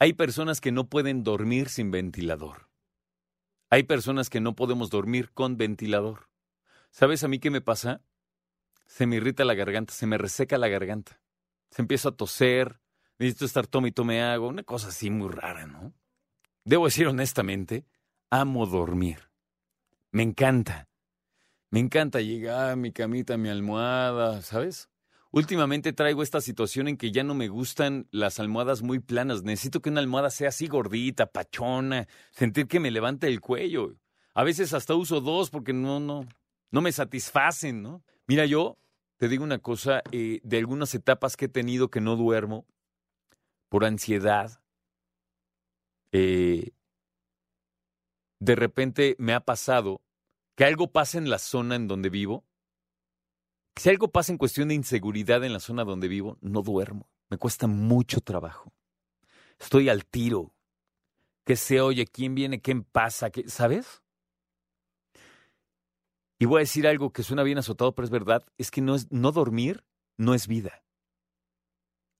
[0.00, 2.68] Hay personas que no pueden dormir sin ventilador.
[3.70, 6.29] Hay personas que no podemos dormir con ventilador.
[6.90, 8.02] ¿Sabes a mí qué me pasa?
[8.86, 11.20] Se me irrita la garganta, se me reseca la garganta.
[11.70, 12.80] Se empiezo a toser,
[13.18, 15.94] necesito estar tome y tome agua, una cosa así muy rara, ¿no?
[16.64, 17.86] Debo decir honestamente,
[18.28, 19.30] amo dormir.
[20.10, 20.88] Me encanta.
[21.70, 24.88] Me encanta llegar a mi camita, mi almohada, ¿sabes?
[25.30, 29.44] Últimamente traigo esta situación en que ya no me gustan las almohadas muy planas.
[29.44, 33.94] Necesito que una almohada sea así gordita, pachona, sentir que me levante el cuello.
[34.34, 36.26] A veces hasta uso dos porque no, no,
[36.70, 38.02] no me satisfacen, ¿no?
[38.26, 38.78] Mira, yo
[39.16, 42.66] te digo una cosa, eh, de algunas etapas que he tenido que no duermo
[43.68, 44.62] por ansiedad,
[46.12, 46.70] eh,
[48.38, 50.00] de repente me ha pasado
[50.56, 52.44] que algo pasa en la zona en donde vivo.
[53.76, 57.08] Si algo pasa en cuestión de inseguridad en la zona donde vivo, no duermo.
[57.28, 58.72] Me cuesta mucho trabajo.
[59.58, 60.54] Estoy al tiro.
[61.44, 62.06] ¿Qué se oye?
[62.06, 62.60] ¿Quién viene?
[62.60, 63.30] ¿Quién pasa?
[63.30, 64.02] ¿Qué, ¿Sabes?
[66.40, 68.94] Y voy a decir algo que suena bien azotado, pero es verdad, es que no,
[68.94, 69.84] es, no dormir
[70.16, 70.82] no es vida.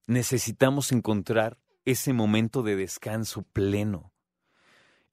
[0.07, 4.13] Necesitamos encontrar ese momento de descanso pleno.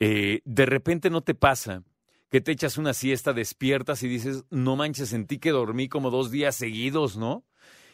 [0.02, 1.84] Eh, de repente no te pasa
[2.30, 6.30] que te echas una siesta, despiertas y dices, no manches, sentí que dormí como dos
[6.30, 7.46] días seguidos, ¿no?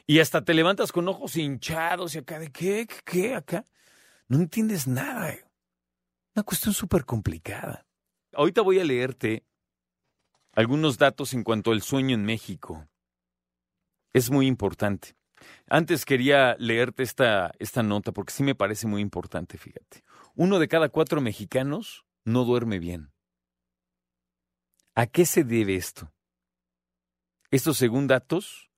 [0.08, 3.66] Y hasta te levantas con ojos hinchados y acá de qué, qué, qué acá.
[4.28, 5.36] No entiendes nada.
[6.36, 7.86] Una cuestión súper complicada.
[8.34, 9.46] Ahorita voy a leerte
[10.54, 12.88] algunos datos en cuanto al sueño en México.
[14.14, 15.16] Es muy importante.
[15.68, 20.04] Antes quería leerte esta, esta nota porque sí me parece muy importante, fíjate.
[20.36, 23.12] Uno de cada cuatro mexicanos no duerme bien.
[24.96, 26.14] ¿A qué se debe esto?
[27.50, 28.70] Esto según datos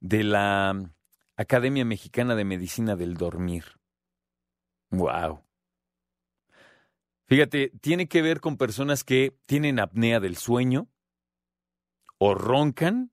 [0.00, 0.92] de la
[1.36, 3.64] Academia Mexicana de Medicina del Dormir.
[4.90, 5.44] ¡Wow!
[7.26, 10.88] Fíjate, tiene que ver con personas que tienen apnea del sueño,
[12.20, 13.12] o roncan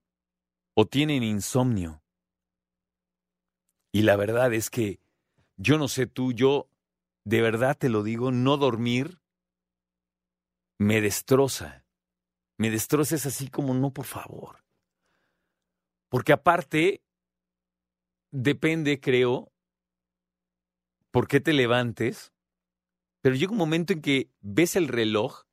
[0.76, 2.04] o tienen insomnio.
[3.92, 5.00] Y la verdad es que
[5.56, 6.70] yo no sé tú, yo
[7.24, 9.22] de verdad te lo digo, no dormir
[10.78, 11.86] me destroza.
[12.58, 14.64] Me destroza es así como no, por favor.
[16.10, 17.02] Porque aparte,
[18.32, 19.52] depende, creo,
[21.12, 22.34] por qué te levantes,
[23.22, 25.47] pero llega un momento en que ves el reloj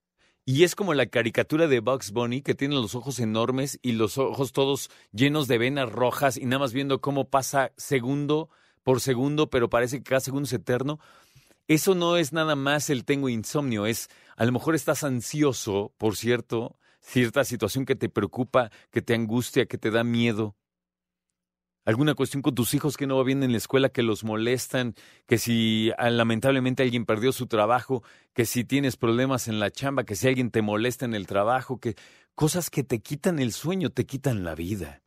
[0.47, 4.19] y es como la caricatura de Bugs Bunny, que tiene los ojos enormes y los
[4.19, 8.51] ojos todos llenos de venas rojas y nada más viendo cómo pasa segundo
[8.83, 11.01] por segundo, pero parece que cada segundo es eterno.
[11.67, 16.17] Eso no es nada más el tengo insomnio, es a lo mejor estás ansioso, por
[16.17, 20.57] cierto, cierta situación que te preocupa, que te angustia, que te da miedo
[21.85, 24.95] alguna cuestión con tus hijos que no va bien en la escuela, que los molestan,
[25.27, 28.03] que si ah, lamentablemente alguien perdió su trabajo,
[28.33, 31.79] que si tienes problemas en la chamba, que si alguien te molesta en el trabajo,
[31.79, 31.95] que
[32.35, 35.03] cosas que te quitan el sueño, te quitan la vida.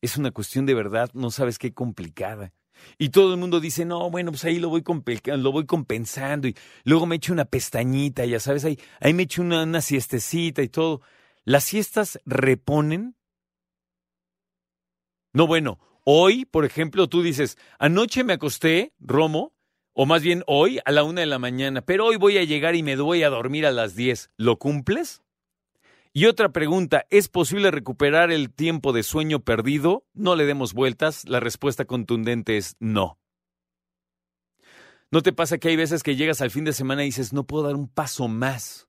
[0.00, 2.52] Es una cuestión de verdad, no sabes qué complicada.
[2.98, 4.82] Y todo el mundo dice, no, bueno, pues ahí lo voy,
[5.24, 9.42] lo voy compensando y luego me echo una pestañita, ya sabes, ahí, ahí me echo
[9.42, 11.00] una, una siestecita y todo.
[11.44, 13.16] ¿Las siestas reponen?
[15.32, 19.52] No, bueno, Hoy, por ejemplo, tú dices, anoche me acosté, Romo,
[19.92, 22.74] o más bien hoy a la una de la mañana, pero hoy voy a llegar
[22.74, 24.30] y me voy a dormir a las diez.
[24.36, 25.22] ¿Lo cumples?
[26.12, 30.04] Y otra pregunta, ¿es posible recuperar el tiempo de sueño perdido?
[30.12, 33.18] No le demos vueltas, la respuesta contundente es no.
[35.10, 37.46] ¿No te pasa que hay veces que llegas al fin de semana y dices, no
[37.46, 38.88] puedo dar un paso más?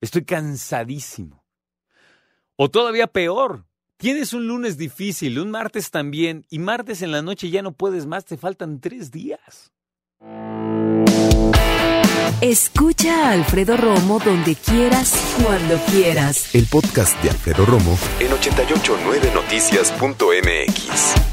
[0.00, 1.44] Estoy cansadísimo.
[2.56, 3.66] O todavía peor,
[4.02, 8.04] tienes un lunes difícil, un martes también, y martes en la noche ya no puedes
[8.04, 9.70] más, te faltan tres días.
[12.40, 16.52] Escucha a Alfredo Romo donde quieras, cuando quieras.
[16.52, 21.31] El podcast de Alfredo Romo en 889noticias.mx.